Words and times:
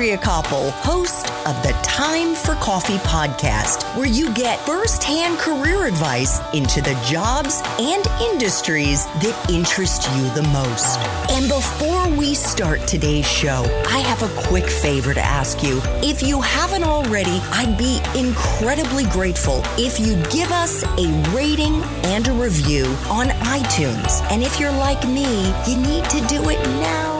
Koppel, 0.00 0.70
host 0.70 1.26
of 1.46 1.62
the 1.62 1.72
Time 1.82 2.34
for 2.34 2.54
Coffee 2.54 2.96
podcast, 2.98 3.84
where 3.98 4.06
you 4.06 4.32
get 4.32 4.58
firsthand 4.60 5.38
career 5.38 5.84
advice 5.84 6.40
into 6.54 6.80
the 6.80 6.98
jobs 7.06 7.60
and 7.78 8.06
industries 8.32 9.04
that 9.04 9.50
interest 9.50 10.08
you 10.16 10.30
the 10.30 10.48
most. 10.54 10.98
And 11.30 11.48
before 11.50 12.08
we 12.16 12.34
start 12.34 12.80
today's 12.86 13.28
show, 13.28 13.66
I 13.88 13.98
have 13.98 14.22
a 14.22 14.42
quick 14.48 14.66
favor 14.66 15.12
to 15.12 15.20
ask 15.20 15.62
you. 15.62 15.82
If 16.02 16.22
you 16.22 16.40
haven't 16.40 16.84
already, 16.84 17.38
I'd 17.52 17.76
be 17.76 18.00
incredibly 18.18 19.04
grateful 19.04 19.62
if 19.76 20.00
you'd 20.00 20.30
give 20.30 20.50
us 20.50 20.82
a 20.82 21.34
rating 21.36 21.82
and 22.04 22.26
a 22.26 22.32
review 22.32 22.86
on 23.10 23.26
iTunes. 23.52 24.22
And 24.32 24.42
if 24.42 24.58
you're 24.58 24.72
like 24.72 25.06
me, 25.06 25.48
you 25.68 25.76
need 25.76 26.04
to 26.04 26.26
do 26.26 26.48
it 26.48 26.58
now 26.80 27.19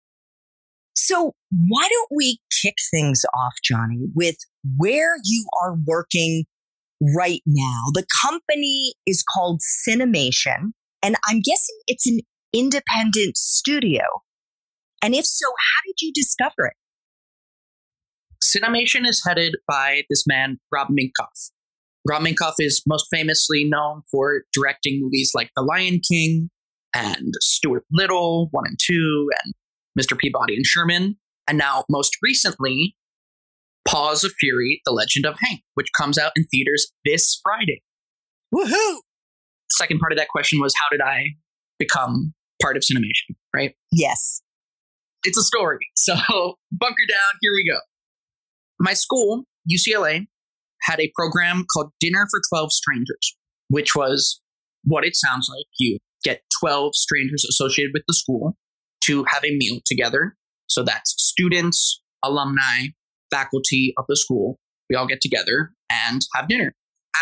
So, 0.95 1.33
why 1.51 1.87
don't 1.89 2.09
we 2.15 2.39
kick 2.61 2.75
things 2.93 3.23
off, 3.33 3.53
Jonny, 3.63 4.07
with 4.13 4.35
where 4.77 5.15
you 5.23 5.45
are 5.63 5.75
working 5.85 6.45
right 7.15 7.41
now? 7.45 7.83
The 7.93 8.05
company 8.23 8.93
is 9.07 9.23
called 9.23 9.61
Cinemation, 9.87 10.73
and 11.01 11.15
I'm 11.27 11.41
guessing 11.41 11.77
it's 11.87 12.07
an 12.07 12.19
independent 12.53 13.37
studio. 13.37 14.03
And 15.01 15.15
if 15.15 15.25
so, 15.25 15.47
how 15.47 15.81
did 15.87 15.95
you 16.01 16.11
discover 16.13 16.67
it? 16.67 16.73
Cinemation 18.43 19.07
is 19.07 19.23
headed 19.25 19.55
by 19.67 20.03
this 20.09 20.25
man, 20.27 20.59
Rob 20.71 20.89
Minkoff. 20.89 21.51
Rob 22.07 22.23
Minkoff 22.23 22.55
is 22.59 22.81
most 22.87 23.07
famously 23.11 23.63
known 23.63 24.01
for 24.11 24.43
directing 24.53 24.99
movies 25.01 25.31
like 25.35 25.51
The 25.55 25.61
Lion 25.61 26.01
King 26.07 26.49
and 26.95 27.33
Stuart 27.39 27.85
Little, 27.91 28.49
1 28.51 28.63
and 28.67 28.77
2, 28.81 29.29
and 29.43 29.53
Mr. 29.99 30.17
Peabody 30.17 30.55
and 30.55 30.65
Sherman, 30.65 31.17
and 31.47 31.57
now 31.57 31.85
most 31.89 32.17
recently, 32.21 32.95
Paws 33.87 34.23
of 34.23 34.31
Fury: 34.39 34.81
The 34.85 34.91
Legend 34.91 35.25
of 35.25 35.35
Hank, 35.39 35.61
which 35.73 35.87
comes 35.97 36.17
out 36.17 36.31
in 36.35 36.45
theaters 36.45 36.91
this 37.05 37.39
Friday. 37.43 37.81
Woohoo! 38.53 38.97
Second 39.71 39.99
part 39.99 40.11
of 40.11 40.17
that 40.17 40.27
question 40.27 40.59
was 40.59 40.73
how 40.77 40.87
did 40.91 41.01
I 41.01 41.35
become 41.79 42.33
part 42.61 42.77
of 42.77 42.83
Cinemation, 42.83 43.35
right? 43.55 43.73
Yes. 43.91 44.41
It's 45.23 45.37
a 45.37 45.43
story. 45.43 45.79
So 45.95 46.13
bunker 46.71 47.05
down, 47.09 47.31
here 47.41 47.51
we 47.55 47.69
go. 47.69 47.79
My 48.79 48.93
school, 48.93 49.43
UCLA, 49.71 50.27
had 50.81 50.99
a 50.99 51.11
program 51.15 51.65
called 51.71 51.91
Dinner 51.99 52.27
for 52.29 52.41
12 52.49 52.73
Strangers, 52.73 53.35
which 53.69 53.95
was 53.95 54.41
what 54.83 55.05
it 55.05 55.15
sounds 55.15 55.47
like. 55.49 55.65
You 55.79 55.99
get 56.23 56.41
12 56.59 56.95
strangers 56.95 57.45
associated 57.47 57.91
with 57.93 58.03
the 58.07 58.13
school 58.13 58.57
to 59.05 59.25
have 59.29 59.43
a 59.43 59.55
meal 59.57 59.79
together. 59.85 60.35
So 60.67 60.83
that's 60.83 61.13
students, 61.17 62.01
alumni, 62.23 62.87
faculty 63.29 63.93
of 63.97 64.05
the 64.07 64.15
school. 64.15 64.59
We 64.89 64.95
all 64.95 65.07
get 65.07 65.21
together 65.21 65.71
and 65.89 66.21
have 66.35 66.47
dinner. 66.47 66.73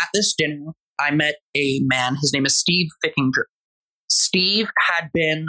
At 0.02 0.08
this 0.14 0.34
dinner, 0.36 0.72
I 1.00 1.10
met 1.10 1.36
a 1.56 1.80
man. 1.84 2.16
His 2.20 2.32
name 2.32 2.46
is 2.46 2.58
Steve 2.58 2.88
Fickinger. 3.04 3.44
Steve 4.08 4.68
had 4.90 5.08
been 5.14 5.46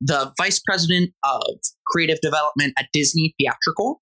the 0.00 0.32
vice 0.38 0.60
president 0.60 1.12
of 1.24 1.42
creative 1.86 2.20
development 2.20 2.74
at 2.78 2.86
Disney 2.92 3.34
Theatrical. 3.38 4.00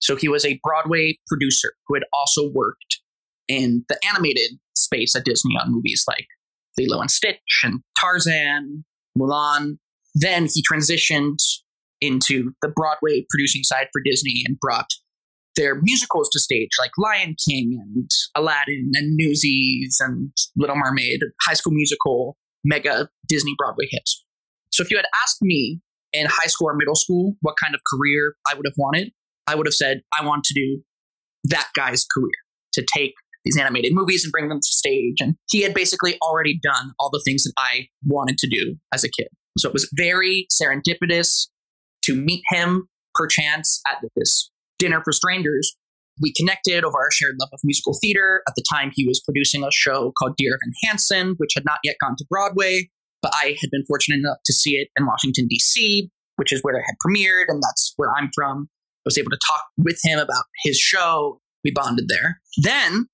So 0.00 0.16
he 0.16 0.28
was 0.28 0.44
a 0.44 0.60
Broadway 0.62 1.18
producer 1.28 1.72
who 1.86 1.94
had 1.94 2.04
also 2.12 2.50
worked 2.52 3.00
in 3.48 3.84
the 3.88 3.98
animated 4.08 4.58
space 4.76 5.14
at 5.14 5.24
Disney 5.24 5.54
on 5.60 5.72
movies 5.72 6.04
like 6.08 6.26
Lilo 6.78 7.00
and 7.00 7.10
Stitch 7.10 7.38
and 7.62 7.80
Tarzan, 7.98 8.84
Mulan. 9.18 9.78
Then 10.14 10.46
he 10.52 10.62
transitioned 10.62 11.38
into 12.00 12.52
the 12.62 12.68
Broadway 12.68 13.24
producing 13.30 13.62
side 13.62 13.88
for 13.92 14.00
Disney 14.04 14.42
and 14.46 14.58
brought 14.60 14.88
their 15.56 15.80
musicals 15.80 16.28
to 16.30 16.40
stage, 16.40 16.70
like 16.80 16.90
Lion 16.98 17.36
King 17.48 17.78
and 17.80 18.10
Aladdin 18.34 18.90
and 18.94 19.16
Newsies 19.16 19.98
and 20.00 20.32
Little 20.56 20.76
Mermaid, 20.76 21.20
High 21.42 21.54
School 21.54 21.72
Musical, 21.72 22.36
mega 22.64 23.08
Disney 23.28 23.54
Broadway 23.56 23.86
hits. 23.90 24.24
So 24.70 24.82
if 24.82 24.90
you 24.90 24.96
had 24.96 25.06
asked 25.22 25.38
me 25.42 25.80
in 26.12 26.26
high 26.26 26.46
school 26.46 26.68
or 26.68 26.74
middle 26.74 26.96
school 26.96 27.36
what 27.40 27.54
kind 27.62 27.74
of 27.74 27.80
career 27.92 28.34
I 28.50 28.54
would 28.54 28.66
have 28.66 28.74
wanted, 28.76 29.12
I 29.46 29.54
would 29.54 29.66
have 29.66 29.74
said, 29.74 30.00
I 30.18 30.24
want 30.24 30.44
to 30.44 30.54
do 30.54 30.82
that 31.44 31.68
guy's 31.76 32.04
career, 32.12 32.32
to 32.72 32.84
take 32.94 33.14
these 33.44 33.56
animated 33.58 33.92
movies 33.94 34.24
and 34.24 34.32
bring 34.32 34.48
them 34.48 34.58
to 34.58 34.66
stage. 34.66 35.16
And 35.20 35.36
he 35.50 35.62
had 35.62 35.74
basically 35.74 36.18
already 36.22 36.58
done 36.62 36.92
all 36.98 37.10
the 37.10 37.22
things 37.24 37.44
that 37.44 37.52
I 37.58 37.88
wanted 38.04 38.38
to 38.38 38.48
do 38.48 38.76
as 38.92 39.04
a 39.04 39.08
kid. 39.08 39.28
So 39.58 39.68
it 39.68 39.72
was 39.72 39.88
very 39.94 40.46
serendipitous 40.50 41.48
to 42.04 42.14
meet 42.14 42.42
him 42.50 42.88
perchance 43.14 43.80
at 43.88 43.98
this 44.16 44.50
dinner 44.78 45.00
for 45.02 45.12
strangers. 45.12 45.76
We 46.20 46.32
connected 46.32 46.84
over 46.84 46.98
our 46.98 47.10
shared 47.10 47.36
love 47.40 47.50
of 47.52 47.60
musical 47.64 47.96
theater. 48.00 48.42
At 48.46 48.54
the 48.56 48.64
time, 48.70 48.90
he 48.94 49.06
was 49.06 49.20
producing 49.20 49.64
a 49.64 49.70
show 49.70 50.12
called 50.18 50.36
Dear 50.36 50.50
Evan 50.50 50.72
Hansen, 50.84 51.34
which 51.38 51.52
had 51.54 51.64
not 51.64 51.78
yet 51.82 51.96
gone 52.00 52.14
to 52.18 52.24
Broadway, 52.28 52.88
but 53.22 53.32
I 53.34 53.56
had 53.60 53.70
been 53.70 53.84
fortunate 53.86 54.18
enough 54.18 54.38
to 54.44 54.52
see 54.52 54.76
it 54.76 54.88
in 54.98 55.06
Washington, 55.06 55.46
D.C., 55.48 56.10
which 56.36 56.52
is 56.52 56.60
where 56.62 56.76
it 56.76 56.84
had 56.84 56.94
premiered, 57.04 57.46
and 57.48 57.62
that's 57.62 57.94
where 57.96 58.10
I'm 58.16 58.30
from. 58.34 58.68
I 59.04 59.06
was 59.06 59.18
able 59.18 59.30
to 59.30 59.38
talk 59.46 59.64
with 59.76 59.98
him 60.02 60.18
about 60.18 60.44
his 60.64 60.78
show. 60.78 61.40
We 61.64 61.72
bonded 61.72 62.08
there. 62.08 62.40
Then 62.58 63.06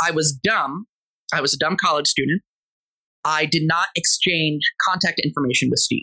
I 0.00 0.10
was 0.10 0.32
dumb. 0.32 0.86
I 1.32 1.40
was 1.40 1.54
a 1.54 1.58
dumb 1.58 1.76
college 1.80 2.08
student. 2.08 2.42
I 3.24 3.46
did 3.46 3.62
not 3.64 3.88
exchange 3.96 4.62
contact 4.80 5.20
information 5.22 5.68
with 5.70 5.78
Steve. 5.78 6.02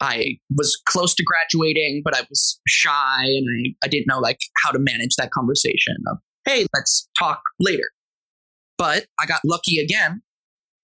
I 0.00 0.38
was 0.56 0.80
close 0.86 1.14
to 1.16 1.24
graduating, 1.24 2.02
but 2.04 2.16
I 2.16 2.20
was 2.28 2.60
shy 2.68 3.22
and 3.24 3.46
I, 3.82 3.86
I 3.86 3.88
didn't 3.88 4.06
know 4.06 4.20
like 4.20 4.38
how 4.62 4.70
to 4.70 4.78
manage 4.78 5.16
that 5.16 5.30
conversation 5.32 5.96
of, 6.08 6.18
hey, 6.44 6.66
let's 6.74 7.08
talk 7.18 7.40
later. 7.58 7.90
But 8.76 9.06
I 9.20 9.26
got 9.26 9.40
lucky 9.44 9.78
again. 9.80 10.22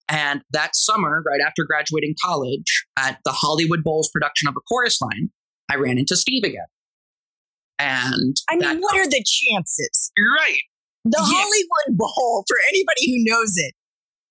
And 0.09 0.43
that 0.51 0.75
summer, 0.75 1.23
right 1.25 1.41
after 1.47 1.65
graduating 1.65 2.15
college, 2.23 2.85
at 2.99 3.21
the 3.25 3.33
Hollywood 3.33 3.85
Bowls 3.85 4.11
production 4.13 4.49
of 4.49 4.55
A 4.57 4.61
Chorus 4.69 5.01
Line, 5.01 5.31
I 5.71 5.77
ran 5.77 5.97
into 5.97 6.17
Steve 6.17 6.43
again. 6.45 6.67
And 7.79 8.37
I 8.51 8.57
mean, 8.57 8.81
what 8.81 8.97
are 8.97 9.09
the 9.09 9.25
chances? 9.25 10.13
Right. 10.39 10.59
The 11.05 11.19
Yeah. 11.19 11.25
Hollywood 11.27 11.99
Bowl, 11.99 12.45
for 12.49 12.57
anybody 12.69 13.07
who 13.07 13.31
knows 13.31 13.53
it, 13.57 13.75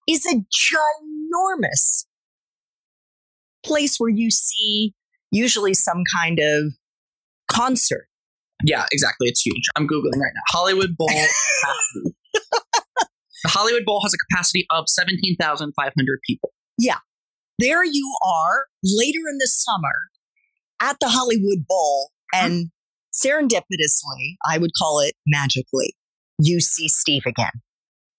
is 0.07 0.25
a 0.25 0.35
ginormous 0.35 2.05
place 3.65 3.97
where 3.97 4.09
you 4.09 4.29
see 4.29 4.93
usually 5.31 5.73
some 5.73 6.03
kind 6.15 6.39
of 6.39 6.73
concert. 7.49 8.07
Yeah, 8.63 8.85
exactly. 8.91 9.27
It's 9.27 9.41
huge. 9.41 9.63
I'm 9.75 9.87
Googling 9.87 10.15
right 10.15 10.31
now. 10.33 10.41
Hollywood 10.49 10.95
Bowl 10.97 11.07
capacity. 11.07 12.15
the 13.43 13.49
Hollywood 13.49 13.83
Bowl 13.85 14.01
has 14.03 14.13
a 14.13 14.17
capacity 14.29 14.65
of 14.69 14.85
17,500 14.87 16.19
people. 16.25 16.51
Yeah. 16.77 16.97
There 17.59 17.83
you 17.83 18.15
are 18.25 18.67
later 18.83 19.19
in 19.29 19.37
the 19.37 19.47
summer 19.47 19.93
at 20.81 20.97
the 20.99 21.07
Hollywood 21.07 21.65
Bowl, 21.67 22.11
and 22.33 22.71
serendipitously, 23.13 24.35
I 24.45 24.57
would 24.57 24.71
call 24.77 24.99
it 24.99 25.13
magically, 25.27 25.95
you 26.39 26.59
see 26.59 26.87
Steve 26.87 27.23
again. 27.25 27.51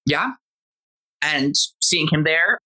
Yeah. 0.07 0.33
And 1.25 1.55
seeing 1.81 2.07
him 2.13 2.25
there, 2.25 2.59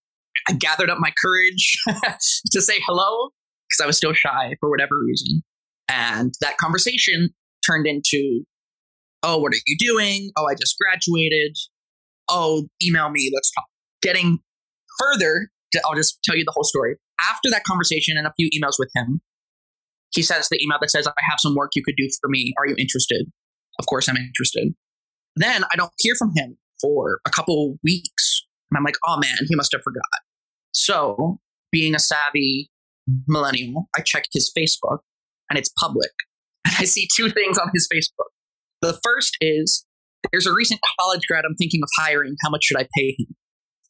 I 0.49 0.52
gathered 0.52 0.90
up 0.90 0.99
my 0.99 1.12
courage 1.22 1.78
to 2.52 2.60
say 2.60 2.81
hello 2.87 3.31
because 3.69 3.82
I 3.82 3.87
was 3.87 3.96
still 3.96 4.12
shy 4.12 4.55
for 4.60 4.69
whatever 4.69 4.94
reason. 5.06 5.43
And 5.88 6.34
that 6.40 6.56
conversation 6.58 7.31
turned 7.66 7.87
into, 7.87 8.43
oh, 9.22 9.38
what 9.38 9.52
are 9.52 9.60
you 9.66 9.76
doing? 9.78 10.31
Oh, 10.37 10.46
I 10.46 10.55
just 10.55 10.76
graduated. 10.78 11.56
Oh, 12.28 12.66
email 12.84 13.10
me. 13.10 13.31
Let's 13.34 13.50
talk. 13.52 13.66
Getting 14.02 14.38
further, 14.99 15.50
I'll 15.87 15.94
just 15.94 16.19
tell 16.25 16.37
you 16.37 16.44
the 16.44 16.52
whole 16.52 16.64
story. 16.64 16.96
After 17.31 17.50
that 17.50 17.62
conversation 17.64 18.16
and 18.16 18.26
a 18.26 18.32
few 18.38 18.50
emails 18.50 18.75
with 18.78 18.90
him, 18.94 19.20
he 20.14 20.22
sends 20.22 20.49
the 20.49 20.61
email 20.62 20.78
that 20.81 20.90
says, 20.90 21.06
I 21.06 21.12
have 21.28 21.38
some 21.38 21.54
work 21.54 21.70
you 21.75 21.82
could 21.84 21.96
do 21.96 22.08
for 22.20 22.28
me. 22.28 22.54
Are 22.58 22.66
you 22.66 22.75
interested? 22.78 23.31
Of 23.78 23.87
course, 23.87 24.08
I'm 24.08 24.16
interested. 24.16 24.75
Then 25.37 25.64
I 25.72 25.76
don't 25.76 25.93
hear 25.99 26.14
from 26.19 26.32
him 26.34 26.56
for 26.81 27.20
a 27.26 27.31
couple 27.31 27.78
weeks. 27.84 28.38
And 28.70 28.76
I'm 28.76 28.84
like, 28.84 28.96
oh 29.06 29.18
man, 29.20 29.36
he 29.48 29.54
must 29.54 29.72
have 29.72 29.82
forgot. 29.82 30.02
So, 30.72 31.38
being 31.72 31.94
a 31.94 31.98
savvy 31.98 32.70
millennial, 33.26 33.88
I 33.96 34.00
check 34.00 34.24
his 34.32 34.52
Facebook 34.56 34.98
and 35.50 35.58
it's 35.58 35.70
public. 35.80 36.10
And 36.66 36.74
I 36.80 36.84
see 36.84 37.08
two 37.16 37.30
things 37.30 37.56
on 37.56 37.70
his 37.72 37.88
Facebook. 37.90 38.28
The 38.82 39.00
first 39.02 39.38
is 39.40 39.86
there's 40.30 40.46
a 40.46 40.52
recent 40.52 40.80
college 41.00 41.22
grad 41.26 41.44
I'm 41.48 41.54
thinking 41.54 41.80
of 41.82 41.88
hiring. 41.96 42.34
How 42.42 42.50
much 42.50 42.64
should 42.64 42.76
I 42.76 42.86
pay 42.94 43.16
him? 43.18 43.34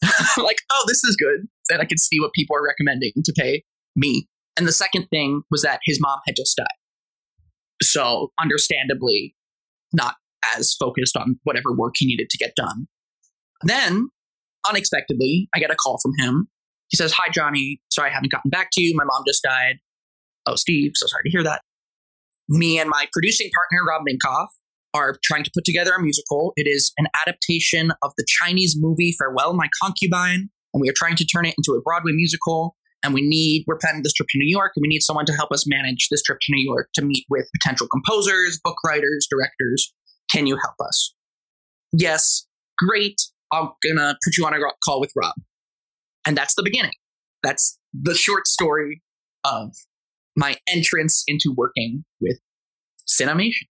like, 0.44 0.58
oh, 0.72 0.84
this 0.86 1.02
is 1.02 1.16
good. 1.16 1.48
And 1.70 1.82
I 1.82 1.84
can 1.86 1.98
see 1.98 2.20
what 2.20 2.32
people 2.34 2.54
are 2.56 2.64
recommending 2.64 3.12
to 3.24 3.32
pay 3.36 3.64
me. 3.96 4.28
And 4.56 4.68
the 4.68 4.72
second 4.72 5.06
thing 5.08 5.42
was 5.50 5.62
that 5.62 5.80
his 5.84 5.98
mom 6.00 6.20
had 6.26 6.36
just 6.36 6.56
died. 6.56 6.66
So, 7.82 8.32
understandably, 8.40 9.34
not 9.92 10.16
as 10.56 10.74
focused 10.78 11.16
on 11.16 11.40
whatever 11.44 11.72
work 11.72 11.94
he 11.96 12.06
needed 12.06 12.28
to 12.30 12.38
get 12.38 12.54
done. 12.56 12.86
Then, 13.62 14.08
unexpectedly, 14.68 15.48
I 15.54 15.58
get 15.58 15.70
a 15.70 15.76
call 15.76 15.98
from 16.02 16.12
him. 16.18 16.48
He 16.88 16.96
says, 16.96 17.12
Hi, 17.12 17.30
Jonny. 17.30 17.80
Sorry 17.90 18.10
I 18.10 18.12
haven't 18.12 18.32
gotten 18.32 18.50
back 18.50 18.68
to 18.72 18.82
you. 18.82 18.94
My 18.96 19.04
mom 19.04 19.22
just 19.26 19.42
died. 19.42 19.76
Oh, 20.46 20.56
Steve, 20.56 20.92
so 20.94 21.06
sorry 21.06 21.24
to 21.24 21.30
hear 21.30 21.42
that. 21.42 21.62
Me 22.48 22.78
and 22.78 22.88
my 22.88 23.06
producing 23.12 23.50
partner, 23.54 23.84
Rob 23.86 24.02
Minkoff, 24.08 24.48
are 24.94 25.18
trying 25.22 25.44
to 25.44 25.50
put 25.54 25.64
together 25.64 25.92
a 25.92 26.02
musical. 26.02 26.52
It 26.56 26.66
is 26.66 26.92
an 26.96 27.06
adaptation 27.26 27.92
of 28.02 28.12
the 28.16 28.24
Chinese 28.26 28.74
movie 28.78 29.14
Farewell 29.18 29.52
My 29.52 29.68
Concubine, 29.82 30.48
and 30.72 30.80
we 30.80 30.88
are 30.88 30.94
trying 30.96 31.16
to 31.16 31.26
turn 31.26 31.44
it 31.44 31.54
into 31.58 31.76
a 31.78 31.82
Broadway 31.82 32.12
musical. 32.14 32.76
And 33.04 33.14
we 33.14 33.22
need, 33.22 33.64
we're 33.68 33.78
planning 33.78 34.02
this 34.02 34.12
trip 34.12 34.28
to 34.30 34.38
New 34.38 34.50
York, 34.50 34.72
and 34.74 34.82
we 34.82 34.88
need 34.88 35.02
someone 35.02 35.24
to 35.26 35.32
help 35.32 35.52
us 35.52 35.68
manage 35.68 36.08
this 36.10 36.22
trip 36.22 36.38
to 36.40 36.52
New 36.52 36.64
York 36.64 36.88
to 36.94 37.02
meet 37.02 37.24
with 37.28 37.48
potential 37.52 37.86
composers, 37.86 38.58
book 38.64 38.76
writers, 38.84 39.28
directors. 39.30 39.92
Can 40.32 40.48
you 40.48 40.56
help 40.56 40.74
us? 40.84 41.14
Yes, 41.92 42.46
great. 42.76 43.20
I'm 43.52 43.70
gonna 43.86 44.16
put 44.24 44.36
you 44.36 44.46
on 44.46 44.54
a 44.54 44.58
call 44.84 45.00
with 45.00 45.12
Rob. 45.16 45.34
And 46.26 46.36
that's 46.36 46.54
the 46.54 46.62
beginning. 46.62 46.92
That's 47.42 47.78
the 47.94 48.14
short 48.14 48.46
story 48.46 49.02
of 49.44 49.72
my 50.36 50.56
entrance 50.68 51.24
into 51.26 51.52
working 51.56 52.04
with 52.20 52.38
Cinemation. 53.08 53.66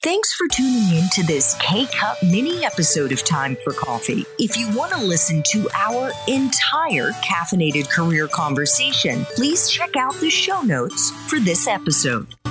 Thanks 0.00 0.32
for 0.32 0.46
tuning 0.46 0.96
in 0.96 1.08
to 1.10 1.24
this 1.24 1.56
K 1.60 1.84
Cup 1.86 2.22
mini 2.22 2.64
episode 2.64 3.10
of 3.10 3.24
Time 3.24 3.56
for 3.64 3.72
Coffee. 3.72 4.24
If 4.38 4.56
you 4.56 4.72
want 4.76 4.92
to 4.92 5.02
listen 5.02 5.42
to 5.50 5.68
our 5.74 6.12
entire 6.28 7.10
caffeinated 7.14 7.90
career 7.90 8.28
conversation, 8.28 9.24
please 9.34 9.68
check 9.68 9.96
out 9.96 10.14
the 10.14 10.30
show 10.30 10.62
notes 10.62 11.10
for 11.28 11.40
this 11.40 11.66
episode. 11.66 12.37